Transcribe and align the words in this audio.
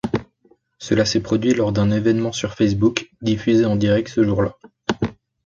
Cela 0.79 1.05
s'est 1.05 1.19
produit 1.21 1.53
lors 1.53 1.71
d'un 1.71 1.91
événement 1.91 2.31
sur 2.31 2.55
Facebook, 2.55 3.11
diffusé 3.21 3.65
en 3.65 3.75
direct 3.75 4.07
ce 4.09 4.23
jour-là. 4.23 4.57